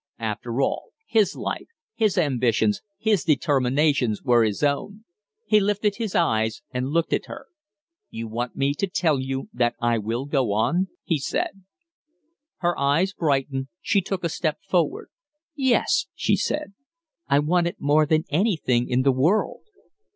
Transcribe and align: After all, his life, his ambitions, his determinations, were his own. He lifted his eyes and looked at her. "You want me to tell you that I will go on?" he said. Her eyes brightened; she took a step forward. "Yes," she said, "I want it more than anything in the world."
After 0.17 0.61
all, 0.63 0.93
his 1.05 1.35
life, 1.35 1.67
his 1.93 2.17
ambitions, 2.17 2.81
his 2.97 3.23
determinations, 3.23 4.23
were 4.23 4.43
his 4.43 4.63
own. 4.63 5.05
He 5.45 5.59
lifted 5.59 5.97
his 5.97 6.15
eyes 6.15 6.63
and 6.73 6.87
looked 6.89 7.13
at 7.13 7.27
her. 7.27 7.45
"You 8.09 8.27
want 8.27 8.55
me 8.55 8.73
to 8.79 8.87
tell 8.87 9.19
you 9.19 9.49
that 9.53 9.75
I 9.79 9.99
will 9.99 10.25
go 10.25 10.53
on?" 10.53 10.87
he 11.03 11.19
said. 11.19 11.65
Her 12.61 12.75
eyes 12.79 13.13
brightened; 13.13 13.67
she 13.79 14.01
took 14.01 14.23
a 14.23 14.29
step 14.29 14.57
forward. 14.67 15.09
"Yes," 15.55 16.07
she 16.15 16.35
said, 16.35 16.73
"I 17.27 17.37
want 17.37 17.67
it 17.67 17.75
more 17.79 18.07
than 18.07 18.25
anything 18.31 18.89
in 18.89 19.03
the 19.03 19.11
world." 19.11 19.61